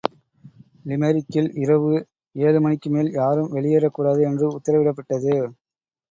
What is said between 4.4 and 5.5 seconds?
உத்தரவுவிடப்பட்டது.